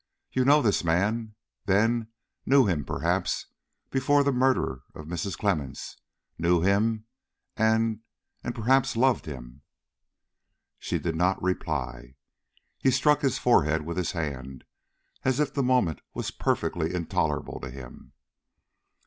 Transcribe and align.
"You 0.31 0.45
know 0.45 0.63
this 0.63 0.83
man, 0.83 1.35
then 1.65 2.07
knew 2.43 2.65
him, 2.65 2.83
perhaps, 2.85 3.45
before 3.91 4.23
the 4.23 4.31
murder 4.31 4.81
of 4.95 5.05
Mrs. 5.05 5.37
Clemmens; 5.37 5.95
knew 6.39 6.61
him, 6.61 7.05
and 7.55 7.99
and, 8.43 8.55
perhaps, 8.55 8.95
loved 8.95 9.27
him?" 9.27 9.61
She 10.79 10.97
did 10.97 11.15
not 11.15 11.39
reply. 11.39 12.15
He 12.79 12.89
struck 12.89 13.21
his 13.21 13.37
forehead 13.37 13.85
with 13.85 13.97
his 13.97 14.13
hand, 14.13 14.63
as 15.23 15.39
if 15.39 15.53
the 15.53 15.61
moment 15.61 16.01
was 16.15 16.31
perfectly 16.31 16.95
intolerable 16.95 17.59
to 17.59 17.69
him. 17.69 18.13